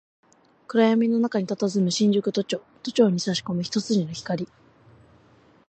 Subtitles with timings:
[0.67, 4.49] 暗闇の中に佇む新宿都庁、都庁に差し込む一筋の光